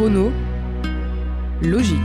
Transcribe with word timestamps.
Chrono. 0.00 0.32
Logique. 1.60 1.98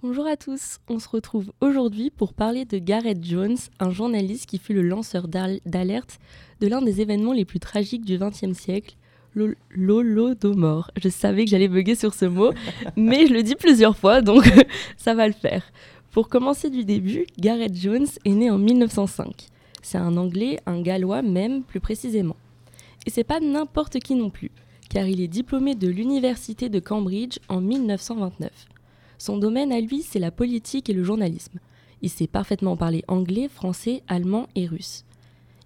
Bonjour 0.00 0.26
à 0.26 0.38
tous, 0.38 0.78
on 0.88 0.98
se 0.98 1.06
retrouve 1.10 1.52
aujourd'hui 1.60 2.08
pour 2.08 2.32
parler 2.32 2.64
de 2.64 2.78
Gareth 2.78 3.22
Jones, 3.22 3.58
un 3.80 3.90
journaliste 3.90 4.46
qui 4.46 4.56
fut 4.56 4.72
le 4.72 4.80
lanceur 4.80 5.28
d'alerte 5.28 6.20
de 6.60 6.66
l'un 6.68 6.80
des 6.80 7.02
événements 7.02 7.34
les 7.34 7.44
plus 7.44 7.60
tragiques 7.60 8.06
du 8.06 8.16
XXe 8.16 8.58
siècle, 8.58 8.96
l'Holodomor. 9.34 10.90
Je 10.96 11.10
savais 11.10 11.44
que 11.44 11.50
j'allais 11.50 11.68
bugger 11.68 11.96
sur 11.96 12.14
ce 12.14 12.24
mot, 12.24 12.52
mais 12.96 13.26
je 13.26 13.34
le 13.34 13.42
dis 13.42 13.56
plusieurs 13.56 13.98
fois, 13.98 14.22
donc 14.22 14.50
ça 14.96 15.12
va 15.12 15.26
le 15.26 15.34
faire. 15.34 15.62
Pour 16.12 16.28
commencer 16.28 16.68
du 16.68 16.84
début, 16.84 17.24
Gareth 17.38 17.74
Jones 17.74 18.06
est 18.26 18.34
né 18.34 18.50
en 18.50 18.58
1905. 18.58 19.48
C'est 19.80 19.96
un 19.96 20.18
Anglais, 20.18 20.60
un 20.66 20.82
Gallois 20.82 21.22
même, 21.22 21.62
plus 21.62 21.80
précisément. 21.80 22.36
Et 23.06 23.10
c'est 23.10 23.24
pas 23.24 23.40
n'importe 23.40 23.98
qui 23.98 24.14
non 24.14 24.28
plus, 24.28 24.50
car 24.90 25.06
il 25.06 25.22
est 25.22 25.28
diplômé 25.28 25.74
de 25.74 25.88
l'université 25.88 26.68
de 26.68 26.80
Cambridge 26.80 27.38
en 27.48 27.62
1929. 27.62 28.50
Son 29.16 29.38
domaine 29.38 29.72
à 29.72 29.80
lui, 29.80 30.02
c'est 30.02 30.18
la 30.18 30.30
politique 30.30 30.90
et 30.90 30.92
le 30.92 31.02
journalisme. 31.02 31.58
Il 32.02 32.10
sait 32.10 32.26
parfaitement 32.26 32.76
parler 32.76 33.02
anglais, 33.08 33.48
français, 33.48 34.02
allemand 34.06 34.48
et 34.54 34.66
russe. 34.66 35.06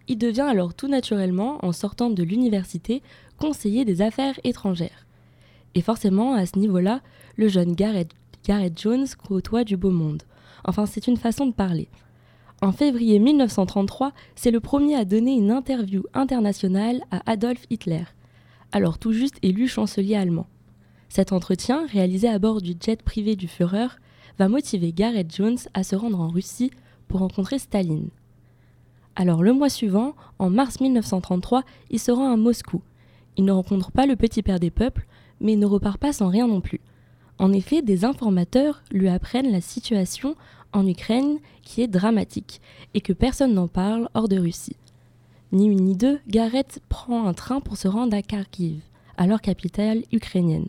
Il 0.07 0.17
devient 0.17 0.43
alors 0.43 0.75
tout 0.75 0.87
naturellement, 0.87 1.59
en 1.65 1.73
sortant 1.73 2.09
de 2.09 2.23
l'université, 2.23 3.03
conseiller 3.37 3.85
des 3.85 4.01
affaires 4.01 4.39
étrangères. 4.45 5.07
Et 5.75 5.83
forcément, 5.83 6.35
à 6.35 6.47
ce 6.47 6.57
niveau-là, 6.57 7.01
le 7.35 7.49
jeune 7.49 7.75
Gareth, 7.75 8.13
Gareth 8.47 8.81
Jones 8.81 9.09
côtoie 9.27 9.65
du 9.65 9.77
beau 9.77 9.91
monde. 9.91 10.23
Enfin, 10.67 10.85
c'est 10.85 11.07
une 11.07 11.17
façon 11.17 11.47
de 11.47 11.53
parler. 11.53 11.89
En 12.61 12.73
février 12.73 13.19
1933, 13.19 14.13
c'est 14.35 14.51
le 14.51 14.61
premier 14.61 14.97
à 14.97 15.05
donner 15.05 15.35
une 15.35 15.51
interview 15.51 16.03
internationale 16.13 17.03
à 17.11 17.23
Adolf 17.31 17.65
Hitler, 17.71 18.05
alors 18.73 18.99
tout 18.99 19.13
juste 19.13 19.39
élu 19.43 19.69
chancelier 19.69 20.17
allemand. 20.17 20.47
Cet 21.09 21.33
entretien, 21.33 21.87
réalisé 21.87 22.29
à 22.29 22.39
bord 22.39 22.61
du 22.61 22.75
jet 22.81 23.03
privé 23.03 23.37
du 23.37 23.47
Führer, 23.47 23.89
va 24.39 24.49
motiver 24.49 24.93
Gareth 24.93 25.35
Jones 25.35 25.59
à 25.73 25.83
se 25.83 25.95
rendre 25.97 26.21
en 26.21 26.29
Russie 26.29 26.71
pour 27.09 27.21
rencontrer 27.21 27.59
Staline. 27.59 28.09
Alors 29.15 29.43
le 29.43 29.53
mois 29.53 29.71
suivant, 29.71 30.15
en 30.39 30.51
mars 30.51 30.81
1933, 30.81 31.63
il 31.91 31.99
se 31.99 32.11
rend 32.11 32.33
à 32.33 32.37
Moscou. 32.37 32.83
Il 33.37 33.45
ne 33.45 33.53
rencontre 33.53 33.93
pas 33.93 34.07
le 34.07 34.17
petit 34.17 34.43
père 34.43 34.61
des 34.61 34.71
peuples, 34.71 35.07
mais 35.41 35.57
ne 35.57 35.67
repart 35.67 35.99
pas 35.99 36.13
sans 36.13 36.29
rien 36.29 36.49
non 36.49 36.61
plus. 36.61 36.81
En 37.39 37.53
effet, 37.53 37.83
des 37.83 38.05
informateurs 38.05 38.83
lui 38.91 39.09
apprennent 39.09 39.53
la 39.53 39.61
situation 39.61 40.37
en 40.73 40.87
Ukraine 40.87 41.39
qui 41.63 41.83
est 41.83 41.89
dramatique 41.89 42.61
et 42.95 43.01
que 43.01 43.13
personne 43.13 43.55
n'en 43.55 43.69
parle 43.69 44.09
hors 44.15 44.29
de 44.29 44.39
Russie. 44.39 44.77
Ni 45.53 45.67
une 45.67 45.85
ni 45.85 45.97
deux, 45.97 46.19
Gareth 46.29 46.81
prend 46.89 47.27
un 47.27 47.35
train 47.35 47.61
pour 47.61 47.77
se 47.77 47.89
rendre 47.89 48.17
à 48.17 48.23
Kharkiv, 48.23 48.81
alors 49.17 49.41
capitale 49.41 50.03
ukrainienne. 50.13 50.69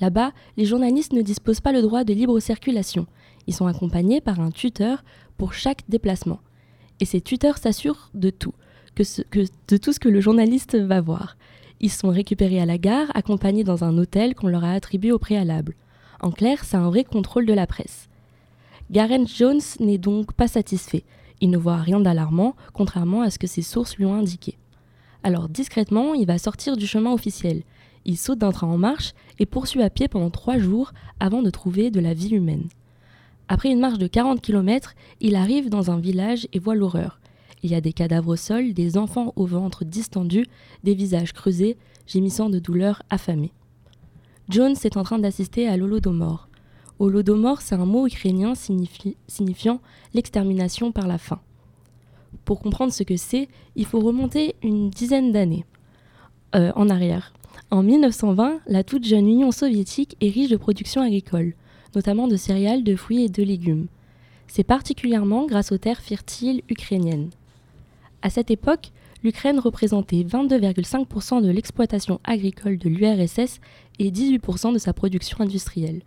Là-bas, 0.00 0.32
les 0.56 0.64
journalistes 0.64 1.12
ne 1.12 1.22
disposent 1.22 1.60
pas 1.60 1.72
le 1.72 1.82
droit 1.82 2.04
de 2.04 2.12
libre 2.12 2.40
circulation. 2.40 3.06
Ils 3.46 3.54
sont 3.54 3.66
accompagnés 3.66 4.20
par 4.20 4.40
un 4.40 4.50
tuteur 4.50 5.04
pour 5.38 5.52
chaque 5.54 5.88
déplacement. 5.88 6.40
Et 7.00 7.04
ces 7.04 7.20
tuteurs 7.20 7.58
s'assurent 7.58 8.10
de 8.14 8.30
tout, 8.30 8.54
que, 8.94 9.02
de 9.68 9.76
tout 9.76 9.92
ce 9.92 10.00
que 10.00 10.08
le 10.08 10.20
journaliste 10.20 10.76
va 10.76 11.00
voir. 11.00 11.36
Ils 11.80 11.90
sont 11.90 12.10
récupérés 12.10 12.60
à 12.60 12.66
la 12.66 12.78
gare, 12.78 13.10
accompagnés 13.14 13.64
dans 13.64 13.84
un 13.84 13.96
hôtel 13.98 14.34
qu'on 14.34 14.48
leur 14.48 14.64
a 14.64 14.72
attribué 14.72 15.12
au 15.12 15.18
préalable. 15.18 15.74
En 16.20 16.30
clair, 16.30 16.64
c'est 16.64 16.76
un 16.76 16.90
vrai 16.90 17.04
contrôle 17.04 17.46
de 17.46 17.52
la 17.52 17.66
presse. 17.66 18.08
Gareth 18.92 19.26
Jones 19.26 19.62
n'est 19.80 19.96
donc 19.96 20.34
pas 20.34 20.48
satisfait. 20.48 21.04
Il 21.40 21.48
ne 21.48 21.56
voit 21.56 21.78
rien 21.78 21.98
d'alarmant, 21.98 22.54
contrairement 22.74 23.22
à 23.22 23.30
ce 23.30 23.38
que 23.38 23.46
ses 23.46 23.62
sources 23.62 23.96
lui 23.96 24.04
ont 24.04 24.14
indiqué. 24.14 24.58
Alors 25.22 25.48
discrètement, 25.48 26.12
il 26.12 26.26
va 26.26 26.36
sortir 26.36 26.76
du 26.76 26.86
chemin 26.86 27.10
officiel. 27.10 27.62
Il 28.04 28.18
saute 28.18 28.40
d'un 28.40 28.52
train 28.52 28.66
en 28.66 28.76
marche 28.76 29.14
et 29.38 29.46
poursuit 29.46 29.82
à 29.82 29.88
pied 29.88 30.08
pendant 30.08 30.28
trois 30.28 30.58
jours 30.58 30.92
avant 31.20 31.40
de 31.40 31.48
trouver 31.48 31.90
de 31.90 32.00
la 32.00 32.12
vie 32.12 32.34
humaine. 32.34 32.68
Après 33.48 33.70
une 33.70 33.80
marche 33.80 33.96
de 33.96 34.06
40 34.06 34.42
km, 34.42 34.92
il 35.20 35.36
arrive 35.36 35.70
dans 35.70 35.90
un 35.90 35.98
village 35.98 36.46
et 36.52 36.58
voit 36.58 36.74
l'horreur. 36.74 37.18
Il 37.62 37.70
y 37.70 37.74
a 37.74 37.80
des 37.80 37.94
cadavres 37.94 38.34
au 38.34 38.36
sol, 38.36 38.74
des 38.74 38.98
enfants 38.98 39.32
au 39.36 39.46
ventre 39.46 39.86
distendu, 39.86 40.44
des 40.84 40.94
visages 40.94 41.32
creusés, 41.32 41.78
gémissant 42.06 42.50
de 42.50 42.58
douleur 42.58 43.02
affamés. 43.08 43.52
Jones 44.50 44.76
est 44.84 44.98
en 44.98 45.02
train 45.02 45.18
d'assister 45.18 45.66
à 45.66 45.78
l'Holodomor. 45.78 46.50
Holodomor, 47.02 47.62
c'est 47.62 47.74
un 47.74 47.84
mot 47.84 48.06
ukrainien 48.06 48.54
signifiant 48.54 49.80
l'extermination 50.14 50.92
par 50.92 51.08
la 51.08 51.18
faim. 51.18 51.40
Pour 52.44 52.60
comprendre 52.60 52.92
ce 52.92 53.02
que 53.02 53.16
c'est, 53.16 53.48
il 53.74 53.86
faut 53.86 53.98
remonter 53.98 54.54
une 54.62 54.88
dizaine 54.88 55.32
d'années 55.32 55.64
euh, 56.54 56.70
en 56.76 56.88
arrière. 56.88 57.32
En 57.72 57.82
1920, 57.82 58.60
la 58.68 58.84
toute 58.84 59.04
jeune 59.04 59.26
Union 59.26 59.50
soviétique 59.50 60.16
est 60.20 60.28
riche 60.28 60.48
de 60.48 60.56
production 60.56 61.02
agricole, 61.02 61.54
notamment 61.96 62.28
de 62.28 62.36
céréales, 62.36 62.84
de 62.84 62.94
fruits 62.94 63.24
et 63.24 63.28
de 63.28 63.42
légumes. 63.42 63.88
C'est 64.46 64.62
particulièrement 64.62 65.46
grâce 65.46 65.72
aux 65.72 65.78
terres 65.78 66.02
fertiles 66.02 66.62
ukrainiennes. 66.68 67.30
À 68.22 68.30
cette 68.30 68.52
époque, 68.52 68.92
l'Ukraine 69.24 69.58
représentait 69.58 70.22
22,5% 70.22 71.42
de 71.42 71.50
l'exploitation 71.50 72.20
agricole 72.22 72.78
de 72.78 72.88
l'URSS 72.88 73.58
et 73.98 74.12
18% 74.12 74.72
de 74.72 74.78
sa 74.78 74.92
production 74.92 75.40
industrielle. 75.40 76.02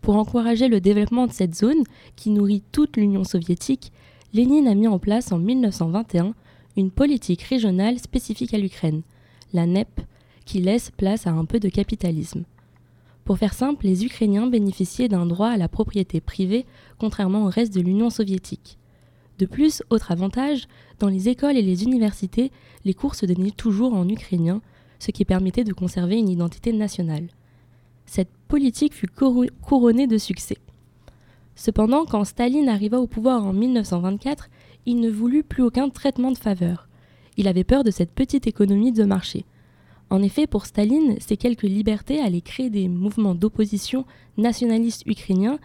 Pour 0.00 0.16
encourager 0.16 0.68
le 0.68 0.80
développement 0.80 1.26
de 1.26 1.32
cette 1.32 1.54
zone, 1.54 1.82
qui 2.16 2.30
nourrit 2.30 2.62
toute 2.72 2.96
l'Union 2.96 3.24
soviétique, 3.24 3.92
Lénine 4.32 4.68
a 4.68 4.74
mis 4.74 4.88
en 4.88 4.98
place 4.98 5.32
en 5.32 5.38
1921 5.38 6.34
une 6.76 6.90
politique 6.90 7.42
régionale 7.42 7.98
spécifique 7.98 8.54
à 8.54 8.58
l'Ukraine, 8.58 9.02
la 9.52 9.66
NEP, 9.66 10.00
qui 10.44 10.60
laisse 10.60 10.90
place 10.90 11.26
à 11.26 11.30
un 11.30 11.44
peu 11.44 11.60
de 11.60 11.68
capitalisme. 11.68 12.44
Pour 13.24 13.36
faire 13.38 13.52
simple, 13.52 13.84
les 13.84 14.06
Ukrainiens 14.06 14.46
bénéficiaient 14.46 15.08
d'un 15.08 15.26
droit 15.26 15.48
à 15.48 15.56
la 15.58 15.68
propriété 15.68 16.20
privée, 16.20 16.64
contrairement 16.98 17.44
au 17.44 17.50
reste 17.50 17.74
de 17.74 17.80
l'Union 17.80 18.08
soviétique. 18.08 18.78
De 19.38 19.46
plus, 19.46 19.82
autre 19.90 20.10
avantage, 20.12 20.66
dans 20.98 21.08
les 21.08 21.28
écoles 21.28 21.56
et 21.56 21.62
les 21.62 21.84
universités, 21.84 22.50
les 22.84 22.94
cours 22.94 23.14
se 23.14 23.26
donnaient 23.26 23.50
toujours 23.50 23.94
en 23.94 24.08
ukrainien, 24.08 24.62
ce 24.98 25.10
qui 25.10 25.24
permettait 25.24 25.64
de 25.64 25.72
conserver 25.72 26.16
une 26.16 26.28
identité 26.28 26.72
nationale. 26.72 27.28
Cette 28.08 28.30
politique 28.48 28.94
fut 28.94 29.06
couronnée 29.06 30.06
de 30.06 30.16
succès. 30.16 30.56
Cependant, 31.54 32.06
quand 32.06 32.24
Staline 32.24 32.70
arriva 32.70 32.98
au 32.98 33.06
pouvoir 33.06 33.44
en 33.44 33.52
1924, 33.52 34.48
il 34.86 34.98
ne 35.00 35.10
voulut 35.10 35.42
plus 35.42 35.62
aucun 35.62 35.90
traitement 35.90 36.32
de 36.32 36.38
faveur. 36.38 36.88
Il 37.36 37.48
avait 37.48 37.64
peur 37.64 37.84
de 37.84 37.90
cette 37.90 38.12
petite 38.12 38.46
économie 38.46 38.92
de 38.92 39.04
marché. 39.04 39.44
En 40.08 40.22
effet, 40.22 40.46
pour 40.46 40.64
Staline, 40.64 41.16
ces 41.20 41.36
quelques 41.36 41.64
libertés 41.64 42.18
allaient 42.18 42.40
créer 42.40 42.70
des 42.70 42.88
mouvements 42.88 43.34
d'opposition 43.34 44.06
nationalistes 44.38 45.04
ukrainiens 45.04 45.58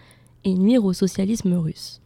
et 0.43 0.53
nuire 0.53 0.83
au 0.83 0.91
socialisme 0.91 1.53
russe. 1.53 2.01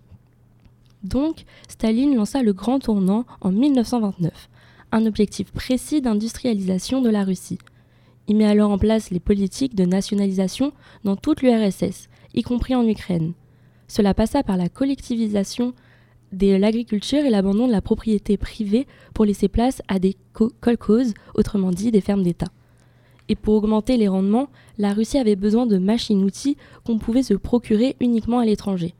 Donc, 1.03 1.45
Staline 1.67 2.15
lança 2.15 2.43
le 2.43 2.53
grand 2.53 2.77
tournant 2.77 3.25
en 3.41 3.51
1929, 3.51 4.49
un 4.91 5.05
objectif 5.07 5.51
précis 5.51 5.99
d'industrialisation 5.99 7.01
de 7.01 7.09
la 7.09 7.23
Russie. 7.23 7.57
Il 8.27 8.35
met 8.35 8.45
alors 8.45 8.71
en 8.71 8.77
place 8.77 9.09
les 9.09 9.19
politiques 9.19 9.75
de 9.75 9.85
nationalisation 9.85 10.73
dans 11.03 11.15
toute 11.15 11.41
l'URSS, 11.41 12.09
y 12.33 12.41
compris 12.43 12.75
en 12.75 12.87
Ukraine. 12.87 13.33
Cela 13.87 14.13
passa 14.13 14.43
par 14.43 14.57
la 14.57 14.67
collectivisation 14.67 15.73
de 16.33 16.55
l'agriculture 16.55 17.23
et 17.23 17.29
l'abandon 17.29 17.67
de 17.67 17.71
la 17.71 17.81
propriété 17.81 18.35
privée 18.35 18.85
pour 19.13 19.23
laisser 19.23 19.47
place 19.47 19.81
à 19.87 19.97
des 19.97 20.17
kolkhozes, 20.33 21.13
autrement 21.35 21.71
dit 21.71 21.91
des 21.91 22.01
fermes 22.01 22.23
d'État. 22.23 22.51
Et 23.29 23.35
pour 23.35 23.55
augmenter 23.55 23.95
les 23.95 24.09
rendements, 24.09 24.49
la 24.77 24.93
Russie 24.93 25.17
avait 25.17 25.35
besoin 25.35 25.65
de 25.65 25.77
machines-outils 25.77 26.57
qu'on 26.85 26.97
pouvait 26.97 27.23
se 27.23 27.33
procurer 27.33 27.95
uniquement 28.01 28.39
à 28.39 28.45
l'étranger. 28.45 28.93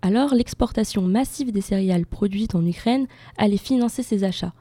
Alors 0.00 0.34
l'exportation 0.34 1.02
massive 1.02 1.52
des 1.52 1.62
céréales 1.62 2.06
produites 2.06 2.54
en 2.54 2.66
Ukraine 2.66 3.06
allait 3.36 3.56
financer 3.56 4.02
ces 4.02 4.24
achats. 4.24 4.52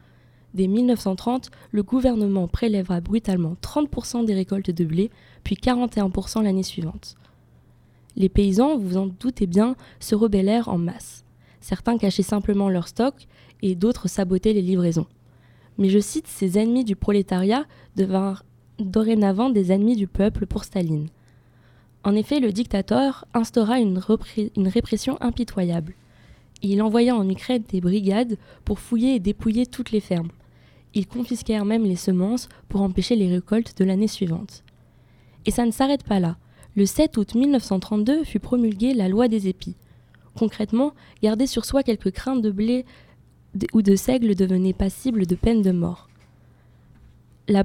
Dès 0.54 0.68
1930, 0.68 1.50
le 1.72 1.82
gouvernement 1.82 2.48
prélèvera 2.48 3.02
brutalement 3.02 3.56
30% 3.62 4.26
des 4.26 4.36
récoltes 4.36 4.70
de 4.70 4.86
blé, 4.86 5.10
puis 5.44 5.56
41% 5.56 6.44
l'année 6.44 6.64
suivante. 6.64 7.16
Les 8.16 8.30
paysans, 8.30 8.78
vous 8.78 8.98
en 8.98 9.08
doutez 9.08 9.48
bien, 9.48 9.76
se 10.00 10.14
rebellèrent 10.14 10.70
en 10.70 10.78
masse. 10.78 11.26
Certains 11.60 11.98
cachaient 11.98 12.22
simplement 12.22 12.70
leur 12.70 12.88
stock 12.88 13.16
et 13.64 13.74
d'autres 13.74 14.08
sabotaient 14.08 14.54
les 14.54 14.62
livraisons. 14.62 15.08
Mais 15.80 15.90
je 15.90 15.98
cite, 15.98 16.28
ces 16.28 16.60
ennemis 16.60 16.84
du 16.84 16.96
prolétariat 16.96 17.66
devinrent 17.96 18.44
dorénavant 18.78 19.50
des 19.50 19.72
ennemis 19.72 19.96
du 19.96 20.08
peuple 20.08 20.46
pour 20.46 20.66
Staline. 20.66 21.08
En 22.04 22.16
effet, 22.16 22.40
le 22.40 22.52
dictateur 22.52 23.26
instaura 23.34 23.80
une 23.80 23.98
répression 24.68 25.18
impitoyable. 25.22 25.96
Il 26.62 26.82
envoya 26.82 27.16
en 27.16 27.28
Ukraine 27.28 27.64
des 27.70 27.82
brigades 27.82 28.38
pour 28.66 28.80
fouiller 28.80 29.16
et 29.16 29.20
dépouiller 29.20 29.66
toutes 29.66 29.92
les 29.92 30.00
fermes. 30.00 30.30
Ils 30.94 31.08
confisquèrent 31.08 31.66
même 31.66 31.84
les 31.84 31.96
semences 31.96 32.50
pour 32.70 32.82
empêcher 32.82 33.16
les 33.16 33.28
récoltes 33.28 33.78
de 33.78 33.86
l'année 33.86 34.08
suivante. 34.08 34.64
Et 35.46 35.52
ça 35.52 35.66
ne 35.66 35.72
s'arrête 35.72 36.04
pas 36.04 36.20
là. 36.20 36.38
Le 36.76 36.86
7 36.86 37.18
août 37.18 37.36
1932 37.36 38.24
fut 38.24 38.40
promulguée 38.40 38.94
la 38.94 39.08
loi 39.08 39.28
des 39.28 39.48
épis, 39.48 39.76
Concrètement, 40.36 40.94
garder 41.22 41.46
sur 41.46 41.66
soi 41.66 41.84
quelques 41.84 42.12
craintes 42.12 42.42
de 42.42 42.52
blé 42.52 42.86
ou 43.74 43.82
de 43.82 43.96
seigle 43.96 44.36
devenait 44.36 44.74
passible 44.74 45.28
de 45.28 45.36
peine 45.36 45.62
de 45.62 45.72
mort. 45.72 46.10
La, 47.48 47.64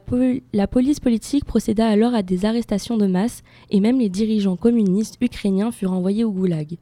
la, 0.52 0.66
police 0.66 1.00
politique 1.00 1.44
procéda 1.44 1.88
alors 1.88 2.14
à 2.14 2.22
des 2.22 2.44
arrestations 2.44 2.96
de 2.96 3.06
masse 3.06 3.42
et 3.70 3.80
même 3.80 3.98
les 3.98 4.08
dirigeants 4.08 4.56
communistes 4.56 5.16
ukrainiens 5.20 5.70
furent 5.70 5.92
envoyés 5.92 6.24
au 6.24 6.32
goulag. 6.32 6.76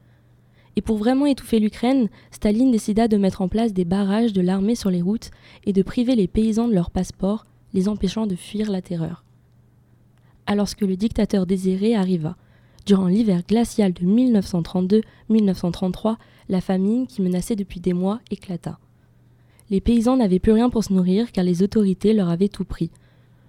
Et 0.77 0.81
pour 0.81 0.97
vraiment 0.97 1.25
étouffer 1.25 1.59
l'Ukraine, 1.59 2.07
Staline 2.29 2.71
décida 2.71 3.07
de 3.07 3.17
mettre 3.17 3.41
en 3.41 3.47
place 3.47 3.73
des 3.73 3.83
barrages 3.83 4.31
de 4.31 4.41
l'armée 4.41 4.75
sur 4.75 4.91
les 4.91 5.01
routes 5.01 5.31
et 5.65 5.73
de 5.73 5.81
priver 5.81 6.15
les 6.15 6.27
paysans 6.27 6.67
de 6.67 6.73
leurs 6.75 6.91
passeports, 6.91 7.47
les 7.73 7.89
empêchant 7.89 8.27
de 8.27 8.35
fuir 8.35 8.69
la 8.69 8.83
terreur. 8.83 9.25
Alors 10.45 10.69
que 10.75 10.85
le 10.85 10.95
dictateur 10.95 11.47
désiré 11.47 11.95
arriva, 11.95 12.35
durant 12.85 13.07
l'hiver 13.07 13.41
glacial 13.47 13.91
de 13.91 14.05
1932-1933, 15.31 16.17
la 16.47 16.61
famine 16.61 17.07
qui 17.07 17.23
menaçait 17.23 17.55
depuis 17.55 17.79
des 17.79 17.93
mois 17.93 18.19
éclata. 18.29 18.77
Les 19.71 19.81
paysans 19.81 20.17
n'avaient 20.17 20.37
plus 20.37 20.51
rien 20.51 20.69
pour 20.69 20.83
se 20.83 20.93
nourrir 20.93 21.31
car 21.31 21.43
les 21.43 21.63
autorités 21.63 22.13
leur 22.13 22.29
avaient 22.29 22.49
tout 22.49 22.65
pris. 22.65 22.91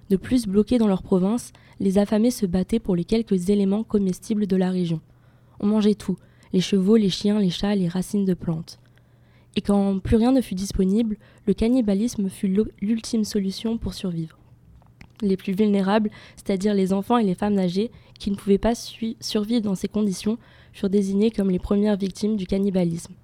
De 0.08 0.16
plus, 0.16 0.46
bloqués 0.46 0.78
dans 0.78 0.88
leur 0.88 1.02
province, 1.02 1.52
les 1.78 1.98
affamés 1.98 2.30
se 2.30 2.46
battaient 2.46 2.80
pour 2.80 2.96
les 2.96 3.04
quelques 3.04 3.50
éléments 3.50 3.84
comestibles 3.84 4.46
de 4.46 4.56
la 4.56 4.70
région. 4.70 5.02
On 5.60 5.66
mangeait 5.66 5.94
tout, 5.94 6.16
les 6.52 6.60
chevaux, 6.60 6.96
les 6.96 7.10
chiens, 7.10 7.38
les 7.38 7.50
chats, 7.50 7.74
les 7.74 7.88
racines 7.88 8.24
de 8.24 8.34
plantes. 8.34 8.78
Et 9.56 9.60
quand 9.60 9.98
plus 9.98 10.16
rien 10.16 10.32
ne 10.32 10.40
fut 10.40 10.54
disponible, 10.54 11.16
le 11.46 11.54
cannibalisme 11.54 12.28
fut 12.28 12.54
l'ultime 12.80 13.24
solution 13.24 13.78
pour 13.78 13.94
survivre. 13.94 14.38
Les 15.20 15.36
plus 15.36 15.52
vulnérables, 15.52 16.10
c'est-à-dire 16.36 16.74
les 16.74 16.92
enfants 16.92 17.18
et 17.18 17.24
les 17.24 17.34
femmes 17.34 17.58
âgées, 17.58 17.90
qui 18.18 18.30
ne 18.30 18.36
pouvaient 18.36 18.58
pas 18.58 18.74
survivre 18.74 19.62
dans 19.62 19.74
ces 19.74 19.88
conditions, 19.88 20.38
furent 20.72 20.90
désignés 20.90 21.30
comme 21.30 21.50
les 21.50 21.58
premières 21.58 21.96
victimes 21.96 22.36
du 22.36 22.46
cannibalisme. 22.46 23.14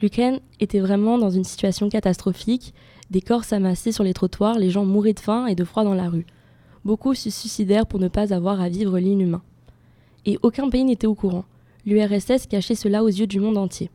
L'Ukraine 0.00 0.40
était 0.60 0.80
vraiment 0.80 1.18
dans 1.18 1.30
une 1.30 1.44
situation 1.44 1.88
catastrophique. 1.88 2.74
Des 3.10 3.20
corps 3.20 3.44
s'amassaient 3.44 3.92
sur 3.92 4.04
les 4.04 4.14
trottoirs, 4.14 4.58
les 4.58 4.70
gens 4.70 4.84
mouraient 4.84 5.12
de 5.12 5.20
faim 5.20 5.46
et 5.46 5.54
de 5.54 5.64
froid 5.64 5.84
dans 5.84 5.94
la 5.94 6.08
rue. 6.08 6.26
Beaucoup 6.84 7.14
se 7.14 7.30
suicidèrent 7.30 7.86
pour 7.86 8.00
ne 8.00 8.08
pas 8.08 8.32
avoir 8.34 8.60
à 8.60 8.68
vivre 8.68 8.98
l'inhumain. 8.98 9.42
Et 10.26 10.38
aucun 10.42 10.70
pays 10.70 10.84
n'était 10.84 11.06
au 11.06 11.14
courant. 11.14 11.44
L'URSS 11.86 12.46
cachait 12.48 12.74
cela 12.74 13.04
aux 13.04 13.08
yeux 13.08 13.26
du 13.26 13.40
monde 13.40 13.58
entier. 13.58 13.90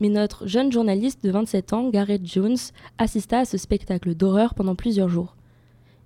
Mais 0.00 0.08
notre 0.08 0.46
jeune 0.46 0.72
journaliste 0.72 1.24
de 1.24 1.30
27 1.30 1.72
ans, 1.72 1.90
Gareth 1.90 2.24
Jones, 2.24 2.56
assista 2.98 3.40
à 3.40 3.44
ce 3.44 3.58
spectacle 3.58 4.14
d'horreur 4.14 4.54
pendant 4.54 4.74
plusieurs 4.74 5.08
jours. 5.08 5.36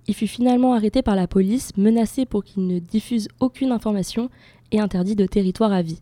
Il 0.07 0.13
fut 0.13 0.27
finalement 0.27 0.73
arrêté 0.73 1.01
par 1.01 1.15
la 1.15 1.27
police, 1.27 1.75
menacé 1.77 2.25
pour 2.25 2.43
qu'il 2.43 2.67
ne 2.67 2.79
diffuse 2.79 3.27
aucune 3.39 3.71
information 3.71 4.29
et 4.71 4.79
interdit 4.79 5.15
de 5.15 5.25
territoire 5.25 5.71
à 5.71 5.81
vie. 5.81 6.01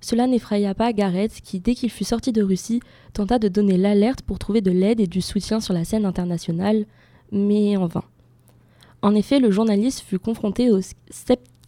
Cela 0.00 0.26
n'effraya 0.26 0.74
pas 0.74 0.92
Gareth 0.92 1.40
qui, 1.42 1.60
dès 1.60 1.74
qu'il 1.74 1.90
fut 1.90 2.04
sorti 2.04 2.32
de 2.32 2.42
Russie, 2.42 2.80
tenta 3.12 3.38
de 3.38 3.48
donner 3.48 3.76
l'alerte 3.76 4.22
pour 4.22 4.38
trouver 4.38 4.60
de 4.60 4.70
l'aide 4.70 5.00
et 5.00 5.06
du 5.06 5.20
soutien 5.20 5.60
sur 5.60 5.74
la 5.74 5.84
scène 5.84 6.06
internationale, 6.06 6.86
mais 7.32 7.76
en 7.76 7.86
vain. 7.86 8.04
En 9.02 9.14
effet, 9.14 9.40
le 9.40 9.50
journaliste 9.50 10.00
fut 10.00 10.18
confronté 10.18 10.70
au 10.70 10.80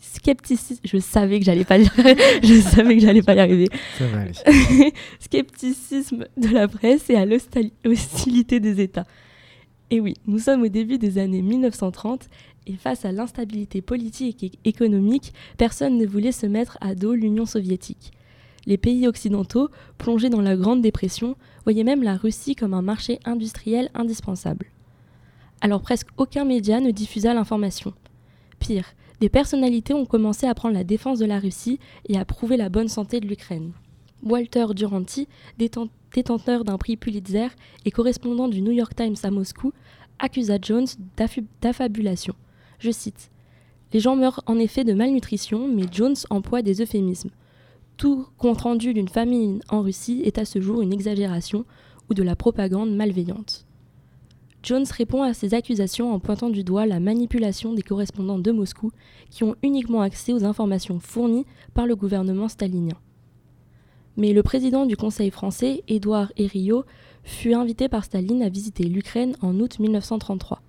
scepticisme. 0.01 0.81
Je 0.85 0.99
savais 0.99 1.39
que 1.39 1.45
j'allais 1.45 1.65
pas 1.65 1.79
je 2.43 2.61
savais 2.61 2.97
que 2.97 3.01
j'allais 3.01 3.23
pas 3.23 3.35
y 3.35 3.41
arriver. 3.41 3.69
Scepticisme 5.21 6.27
de 6.37 6.49
la 6.49 6.67
presse 6.69 7.09
et 7.11 7.17
à 7.17 7.27
l'hostilité 7.27 8.61
des 8.61 8.81
États. 8.81 9.07
Et 9.91 10.01
oui, 10.01 10.15
nous 10.27 10.39
sommes 10.39 10.63
au 10.63 10.69
début 10.69 10.99
des 10.99 11.19
années 11.19 11.43
1930 11.43 12.29
et 12.67 12.77
face 12.77 13.05
à 13.05 13.13
l'instabilité 13.13 13.81
politique 13.81 14.45
et 14.45 14.53
économique, 14.65 15.33
personne 15.59 15.99
ne 15.99 16.07
voulait 16.07 16.33
se 16.33 16.47
mettre 16.47 16.79
à 16.81 16.95
dos 16.95 17.15
l'Union 17.15 17.47
soviétique. 17.47 18.13
Les 18.67 18.77
pays 18.77 19.09
occidentaux, 19.09 19.71
plongés 19.99 20.29
dans 20.29 20.43
la 20.43 20.57
Grande 20.57 20.83
Dépression, 20.83 21.37
voyaient 21.65 21.85
même 21.85 22.03
la 22.03 22.17
Russie 22.17 22.55
comme 22.55 22.75
un 22.75 22.83
marché 22.83 23.19
industriel 23.25 23.91
indispensable. 23.95 24.67
Alors 25.61 25.83
presque 25.83 26.09
aucun 26.17 26.45
média 26.45 26.81
ne 26.81 26.91
diffusa 26.91 27.35
l'information. 27.35 27.93
Pire, 28.59 28.95
des 29.21 29.29
personnalités 29.29 29.93
ont 29.95 30.07
commencé 30.07 30.47
à 30.47 30.55
prendre 30.55 30.75
la 30.75 30.85
défense 30.85 31.19
de 31.19 31.27
la 31.27 31.39
Russie 31.39 31.79
et 32.09 32.19
à 32.19 32.25
prouver 32.25 32.57
la 32.57 32.71
bonne 32.71 32.89
santé 32.89 33.21
de 33.21 33.27
l'Ukraine. 33.27 33.73
Walter 34.23 34.67
Duranty, 34.75 35.29
détenteur 35.59 36.65
d'un 36.65 36.79
prix 36.79 36.97
Pulitzer 36.97 37.49
et 37.85 37.91
correspondant 37.91 38.49
du 38.49 38.63
New 38.63 38.73
York 38.73 38.95
Times 38.95 39.17
à 39.23 39.31
Moscou, 39.31 39.73
accusa 40.19 40.59
Jones 40.61 40.87
d'affabulation. 41.61 42.35
Je 42.79 42.91
cite 42.91 43.31
Les 43.93 44.01
gens 44.01 44.17
meurent 44.17 44.43
en 44.47 44.59
effet 44.59 44.85
de 44.85 44.95
malnutrition, 44.95 45.69
mais 45.69 45.85
Jones 45.91 46.17
emploie 46.31 46.63
des 46.63 46.81
euphémismes. 46.81 47.31
Tout 47.97 48.27
compte 48.39 48.63
rendu 48.63 48.95
d'une 48.95 49.09
famine 49.09 49.61
en 49.69 49.83
Russie 49.83 50.23
est 50.25 50.39
à 50.39 50.47
ce 50.47 50.61
jour 50.61 50.81
une 50.81 50.93
exagération 50.93 51.67
ou 52.09 52.15
de 52.15 52.23
la 52.23 52.37
propagande 52.37 52.95
malveillante. 52.95 53.67
Jones 54.63 54.87
répond 54.91 55.23
à 55.23 55.33
ces 55.33 55.55
accusations 55.55 56.13
en 56.13 56.19
pointant 56.19 56.51
du 56.51 56.65
doigt 56.65 56.87
la 56.87 57.01
manipulation 57.01 57.73
des 57.73 57.83
correspondants 57.83 58.39
de 58.39 58.53
Moscou 58.53 58.93
qui 59.31 59.43
ont 59.45 59.57
uniquement 59.63 60.03
accès 60.03 60.33
aux 60.33 60.45
informations 60.45 61.01
fournies 61.01 61.47
par 61.73 61.87
le 61.87 61.97
gouvernement 61.97 62.49
stalinien. 62.49 62.97
Mais 64.17 64.33
le 64.33 64.43
président 64.43 64.85
du 64.85 64.97
Conseil 64.97 65.31
français, 65.31 65.83
Édouard 65.89 66.33
Herriot, 66.37 66.85
fut 67.23 67.55
invité 67.55 67.89
par 67.89 68.05
Staline 68.05 68.43
à 68.43 68.49
visiter 68.49 68.85
l'Ukraine 68.85 69.35
en 69.41 69.59
août 69.61 69.79
1933. 69.79 70.61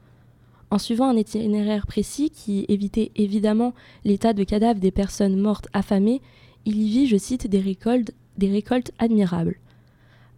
En 0.70 0.78
suivant 0.78 1.10
un 1.10 1.18
itinéraire 1.18 1.86
précis 1.86 2.30
qui 2.30 2.66
évitait 2.70 3.12
évidemment 3.18 3.74
l'état 4.06 4.32
de 4.32 4.46
cadavres 4.46 4.80
des 4.80 4.92
personnes 4.92 5.38
mortes 5.38 5.68
affamées, 5.74 6.22
il 6.66 6.82
y 6.82 6.90
vit, 6.90 7.08
je 7.08 7.18
cite, 7.18 7.48
des 7.48 7.60
récoltes, 7.60 8.14
des 8.38 8.50
récoltes 8.50 8.92
admirables. 9.00 9.58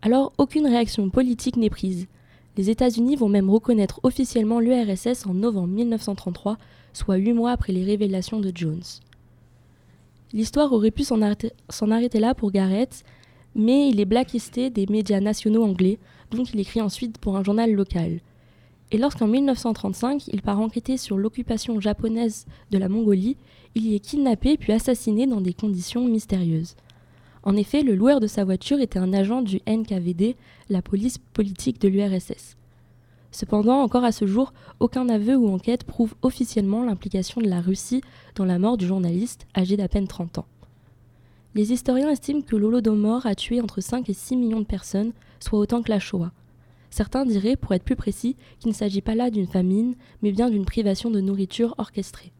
Alors 0.02 0.34
aucune 0.40 0.66
réaction 0.66 1.10
politique 1.12 1.58
n'est 1.58 1.70
prise. 1.70 2.08
Les 2.56 2.70
États-Unis 2.70 3.16
vont 3.16 3.30
même 3.30 3.50
reconnaître 3.50 4.00
officiellement 4.04 4.60
l'URSS 4.60 5.26
en 5.26 5.34
novembre 5.34 5.74
1933, 5.74 6.58
soit 6.94 7.16
huit 7.16 7.34
mois 7.34 7.52
après 7.52 7.74
les 7.74 7.84
révélations 7.84 8.40
de 8.40 8.52
Jones. 8.54 8.84
L'histoire 10.34 10.72
aurait 10.72 10.92
pu 10.92 11.04
s'en 11.04 11.22
arrêter, 11.22 12.20
là 12.20 12.36
pour 12.36 12.52
Garrett, 12.52 13.04
mais 13.56 13.90
il 13.90 14.00
est 14.00 14.06
blacklisté 14.06 14.70
des 14.70 14.86
médias 14.88 15.20
nationaux 15.20 15.64
anglais, 15.64 16.00
donc 16.32 16.54
il 16.54 16.60
écrit 16.60 16.82
ensuite 16.82 17.18
pour 17.18 17.38
un 17.38 17.44
journal 17.44 17.72
local. 17.72 18.20
Et 18.92 18.98
lorsqu'en 19.00 19.28
1935, 19.28 20.28
il 20.28 20.44
part 20.44 20.60
enquêter 20.60 20.98
sur 20.98 21.18
l'occupation 21.18 21.80
japonaise 21.80 22.46
de 22.70 22.78
la 22.78 22.90
Mongolie, 22.90 23.38
il 23.74 23.88
y 23.88 23.96
est 23.96 24.00
kidnappé 24.00 24.58
puis 24.58 24.74
assassiné 24.74 25.26
dans 25.26 25.42
des 25.42 25.54
conditions 25.54 26.06
mystérieuses. 26.06 26.76
En 27.44 27.57
effet, 27.57 27.84
le 27.84 27.95
loueur 27.95 28.19
de 28.19 28.28
sa 28.28 28.45
voiture 28.45 28.80
était 28.80 29.00
un 29.00 29.12
agent 29.12 29.42
du 29.42 29.59
NKVD, 29.68 30.38
la 30.69 30.81
police 30.81 31.18
politique 31.18 31.81
de 31.81 31.90
l'URSS. 31.90 32.56
Cependant, 33.31 33.81
encore 33.81 34.06
à 34.06 34.12
ce 34.12 34.26
jour, 34.26 34.54
aucun 34.80 35.09
aveu 35.09 35.35
ou 35.35 35.50
enquête 35.50 35.83
prouve 35.83 36.16
officiellement 36.21 36.83
l'implication 36.83 37.42
de 37.42 37.50
la 37.50 37.62
Russie 37.62 38.02
dans 38.35 38.45
la 38.45 38.59
mort 38.59 38.78
du 38.78 38.85
journaliste, 38.85 39.47
âgé 39.57 39.76
d'à 39.76 39.90
peine 39.90 40.07
30 40.07 40.38
ans. 40.38 40.45
Les 41.56 41.73
historiens 41.73 42.09
estiment 42.09 42.42
que 42.42 42.56
l'Holodomor 42.56 43.26
a 43.26 43.35
tué 43.35 43.59
entre 43.59 43.81
5 43.81 44.09
et 44.09 44.14
6 44.14 44.38
millions 44.38 44.62
de 44.62 44.66
personnes, 44.66 45.12
soit 45.40 45.59
autant 45.59 45.81
que 45.81 45.90
la 45.90 46.00
Shoah. 46.00 46.31
Certains 46.90 47.26
diraient, 47.26 47.56
pour 47.56 47.73
être 47.73 47.83
plus 47.83 47.95
précis, 47.95 48.35
qu'il 48.59 48.69
ne 48.69 48.76
s'agit 48.76 49.02
pas 49.02 49.16
là 49.16 49.31
d'une 49.31 49.47
famine, 49.47 49.95
mais 50.21 50.31
bien 50.31 50.50
d'une 50.50 50.66
privation 50.66 51.09
de 51.09 51.19
nourriture 51.19 51.76
orchestrée. 51.78 52.31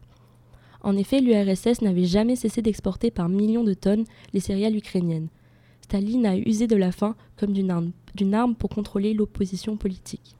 En 0.84 0.98
effet, 0.98 1.20
l'URSS 1.20 1.80
n'avait 1.80 2.04
jamais 2.04 2.36
cessé 2.36 2.60
d'exporter 2.60 3.10
par 3.10 3.30
millions 3.30 3.64
de 3.64 3.72
tonnes 3.72 4.04
les 4.34 4.40
céréales 4.40 4.76
ukrainiennes. 4.76 5.28
Staline 5.80 6.26
a 6.26 6.36
usé 6.36 6.66
de 6.66 6.76
la 6.76 6.92
faim 6.92 7.16
comme 7.38 7.54
d'une 7.54 7.70
arme, 8.34 8.54
pour 8.54 8.68
contrôler 8.68 9.14
l'opposition 9.14 9.78
politique. 9.78 10.36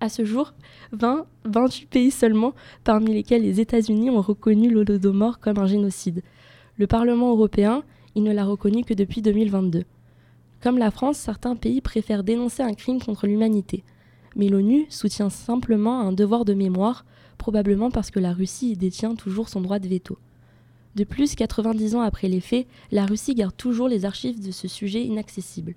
À 0.00 0.08
ce 0.08 0.24
jour, 0.24 0.54
20, 0.90 1.24
28 1.44 1.86
pays 1.86 2.10
seulement, 2.10 2.52
parmi 2.82 3.14
lesquels 3.14 3.42
les 3.42 3.60
États-Unis, 3.60 4.10
ont 4.10 4.20
reconnu 4.20 4.70
l'Holodomor 4.70 5.38
comme 5.38 5.58
un 5.58 5.66
génocide. 5.66 6.22
Le 6.76 6.88
Parlement 6.88 7.30
européen, 7.30 7.84
il 8.16 8.24
ne 8.24 8.32
l'a 8.32 8.44
reconnu 8.44 8.82
que 8.82 8.92
depuis 8.92 9.22
2022. 9.22 9.84
Comme 10.60 10.78
la 10.78 10.90
France, 10.90 11.16
certains 11.16 11.54
pays 11.54 11.80
préfèrent 11.80 12.24
dénoncer 12.24 12.64
un 12.64 12.74
crime 12.74 13.00
contre 13.00 13.28
l'humanité. 13.28 13.84
Mais 14.34 14.48
l'ONU 14.48 14.86
soutient 14.90 15.30
simplement 15.30 16.00
un 16.00 16.12
devoir 16.12 16.44
de 16.44 16.54
mémoire, 16.54 17.04
probablement 17.36 17.90
parce 17.90 18.10
que 18.10 18.20
la 18.20 18.32
Russie 18.32 18.72
y 18.72 18.76
détient 18.76 19.14
toujours 19.14 19.48
son 19.48 19.60
droit 19.60 19.78
de 19.78 19.88
veto. 19.88 20.18
De 20.96 21.04
plus, 21.04 21.34
90 21.34 21.94
ans 21.94 22.00
après 22.00 22.28
les 22.28 22.40
faits, 22.40 22.66
la 22.90 23.04
Russie 23.04 23.34
garde 23.34 23.56
toujours 23.56 23.88
les 23.88 24.04
archives 24.04 24.44
de 24.44 24.50
ce 24.50 24.66
sujet 24.66 25.04
inaccessible. 25.04 25.74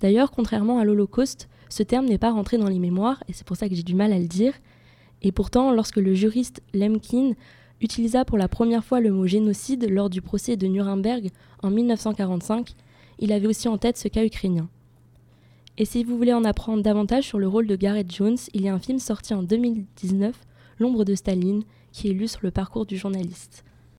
D'ailleurs, 0.00 0.30
contrairement 0.30 0.78
à 0.78 0.84
l'Holocauste, 0.84 1.48
ce 1.68 1.82
terme 1.82 2.06
n'est 2.06 2.18
pas 2.18 2.30
rentré 2.30 2.56
dans 2.56 2.68
les 2.68 2.78
mémoires, 2.78 3.22
et 3.28 3.32
c'est 3.32 3.46
pour 3.46 3.56
ça 3.56 3.68
que 3.68 3.74
j'ai 3.74 3.82
du 3.82 3.94
mal 3.94 4.12
à 4.12 4.18
le 4.18 4.26
dire. 4.26 4.54
Et 5.22 5.32
pourtant, 5.32 5.72
lorsque 5.72 5.96
le 5.96 6.14
juriste 6.14 6.62
Lemkin 6.74 7.32
utilisa 7.80 8.24
pour 8.24 8.38
la 8.38 8.48
première 8.48 8.84
fois 8.84 9.00
le 9.00 9.10
mot 9.10 9.26
génocide 9.26 9.88
lors 9.90 10.10
du 10.10 10.22
procès 10.22 10.56
de 10.56 10.66
Nuremberg 10.66 11.30
en 11.62 11.70
1945, 11.70 12.74
il 13.18 13.32
avait 13.32 13.46
aussi 13.46 13.68
en 13.68 13.78
tête 13.78 13.98
ce 13.98 14.08
cas 14.08 14.24
ukrainien. 14.24 14.68
Et 15.78 15.84
si 15.84 16.04
vous 16.04 16.16
voulez 16.16 16.32
en 16.32 16.44
apprendre 16.44 16.82
davantage 16.82 17.24
sur 17.24 17.38
le 17.38 17.48
rôle 17.48 17.66
de 17.66 17.76
Gareth 17.76 18.14
Jones, 18.14 18.36
il 18.52 18.62
y 18.62 18.68
a 18.68 18.74
un 18.74 18.78
film 18.78 18.98
sorti 18.98 19.34
en 19.34 19.42
2019, 19.42 20.34
L'ombre 20.80 21.04
de 21.04 21.14
Staline, 21.14 21.62
qui 21.92 22.08
illustre 22.08 22.40
le 22.42 22.50
parcours 22.50 22.86
du 22.86 22.96
journaliste. 22.96 23.64